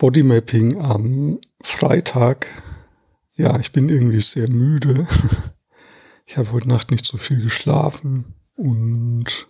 Bodymapping 0.00 0.80
am 0.80 1.42
Freitag. 1.60 2.46
Ja, 3.34 3.60
ich 3.60 3.70
bin 3.70 3.90
irgendwie 3.90 4.20
sehr 4.20 4.48
müde. 4.48 5.06
Ich 6.26 6.36
habe 6.36 6.52
heute 6.52 6.68
Nacht 6.68 6.92
nicht 6.92 7.04
so 7.04 7.18
viel 7.18 7.42
geschlafen 7.42 8.36
und 8.54 9.48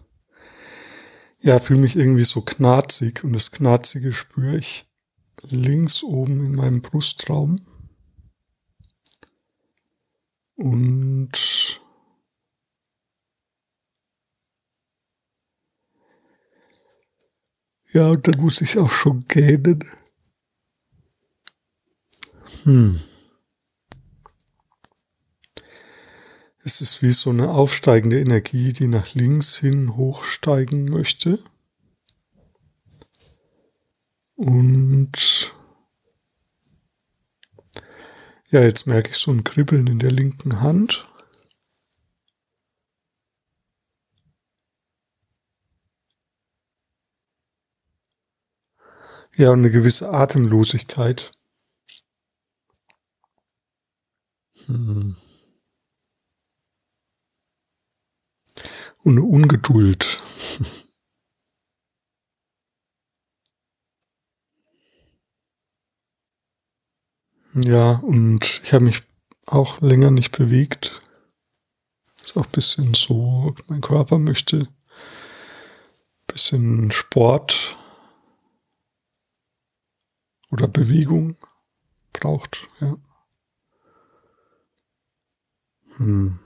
ja, 1.40 1.58
fühle 1.58 1.80
mich 1.80 1.94
irgendwie 1.94 2.24
so 2.24 2.40
knarzig 2.40 3.22
und 3.22 3.34
das 3.34 3.50
Knarzige 3.50 4.14
spüre 4.14 4.56
ich 4.56 4.86
links 5.42 6.03
oben 6.03 6.42
in 6.42 6.54
meinem 6.54 6.80
Brustraum. 6.80 7.60
Und 10.54 11.82
ja, 17.92 18.09
und 18.09 18.27
dann 18.27 18.41
muss 18.41 18.62
ich 18.62 18.78
auch 18.78 18.91
schon 18.91 19.27
gähnen. 19.27 19.84
Hm. 22.64 23.00
Es 26.62 26.80
ist 26.80 27.02
wie 27.02 27.12
so 27.12 27.30
eine 27.30 27.50
aufsteigende 27.50 28.20
Energie, 28.20 28.73
die 28.73 28.86
nach 28.86 29.14
links 29.14 29.56
hin 29.56 29.96
hochsteigen 29.96 30.84
möchte. 30.84 31.38
Und 34.34 35.52
ja, 38.51 38.62
jetzt 38.62 38.87
merke 38.87 39.10
ich 39.10 39.16
so 39.16 39.30
ein 39.30 39.45
Kribbeln 39.45 39.87
in 39.87 39.98
der 39.98 40.10
linken 40.10 40.60
Hand. 40.60 41.06
Ja, 49.37 49.51
und 49.52 49.60
eine 49.60 49.70
gewisse 49.70 50.10
Atemlosigkeit. 50.10 51.32
Hm. 54.60 54.60
Und 54.71 55.16
eine 59.04 59.23
Ungeduld. 59.23 60.21
Ja, 67.53 67.95
und 68.05 68.61
ich 68.62 68.73
habe 68.73 68.85
mich 68.85 69.03
auch 69.47 69.81
länger 69.81 70.12
nicht 70.12 70.39
bewegt. 70.39 71.03
Ist 72.23 72.37
auch 72.37 72.45
ein 72.45 72.53
bisschen 72.53 72.95
so, 72.95 73.57
mein 73.67 73.81
Körper 73.81 74.19
möchte 74.19 74.69
ein 74.69 74.69
bisschen 76.29 76.93
Sport 76.93 77.77
oder 80.53 80.69
Bewegung 80.69 81.37
braucht, 82.12 82.69
ja. 82.81 82.97
Hm. 86.01 86.39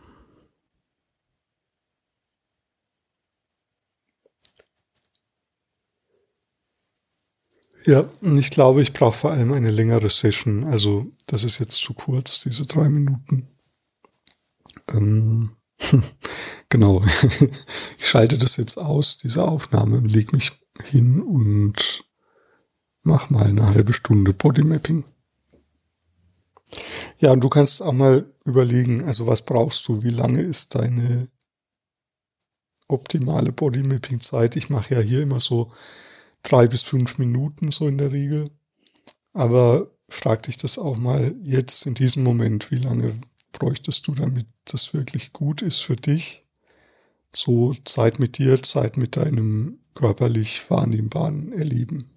Ja, 7.86 8.08
ich 8.22 8.50
glaube, 8.50 8.82
ich 8.82 8.92
brauche 8.92 9.16
vor 9.16 9.30
allem 9.30 9.52
eine 9.52 9.70
längere 9.70 10.08
Session. 10.08 10.64
Also 10.64 11.06
das 11.26 11.44
ist 11.44 11.60
jetzt 11.60 11.76
zu 11.76 11.94
kurz, 11.94 12.40
diese 12.42 12.66
drei 12.66 12.88
Minuten. 12.88 13.46
Ähm, 14.88 15.56
genau. 16.68 17.04
ich 17.98 18.08
schalte 18.08 18.38
das 18.38 18.56
jetzt 18.56 18.78
aus, 18.78 19.18
diese 19.18 19.44
Aufnahme, 19.44 20.00
leg 20.00 20.32
mich 20.32 20.52
hin 20.82 21.20
und 21.22 22.04
mach 23.02 23.30
mal 23.30 23.46
eine 23.46 23.66
halbe 23.66 23.92
Stunde 23.92 24.32
Bodymapping. 24.32 25.04
Ja, 27.24 27.32
und 27.32 27.40
du 27.40 27.48
kannst 27.48 27.80
auch 27.80 27.94
mal 27.94 28.30
überlegen, 28.44 29.02
also 29.04 29.26
was 29.26 29.40
brauchst 29.40 29.88
du, 29.88 30.02
wie 30.02 30.10
lange 30.10 30.42
ist 30.42 30.74
deine 30.74 31.28
optimale 32.86 33.50
Bodymapping-Zeit? 33.50 34.56
Ich 34.56 34.68
mache 34.68 34.96
ja 34.96 35.00
hier 35.00 35.22
immer 35.22 35.40
so 35.40 35.72
drei 36.42 36.66
bis 36.66 36.82
fünf 36.82 37.16
Minuten 37.16 37.70
so 37.70 37.88
in 37.88 37.96
der 37.96 38.12
Regel. 38.12 38.50
Aber 39.32 39.90
frag 40.06 40.42
dich 40.42 40.58
das 40.58 40.76
auch 40.76 40.98
mal 40.98 41.34
jetzt 41.40 41.86
in 41.86 41.94
diesem 41.94 42.24
Moment, 42.24 42.70
wie 42.70 42.76
lange 42.76 43.18
bräuchtest 43.52 44.06
du, 44.06 44.14
damit 44.14 44.44
das 44.66 44.92
wirklich 44.92 45.32
gut 45.32 45.62
ist 45.62 45.80
für 45.80 45.96
dich? 45.96 46.42
So 47.34 47.74
Zeit 47.86 48.18
mit 48.18 48.36
dir, 48.36 48.62
Zeit 48.62 48.98
mit 48.98 49.16
deinem 49.16 49.78
körperlich 49.94 50.68
wahrnehmbaren 50.68 51.54
Erleben. 51.54 52.13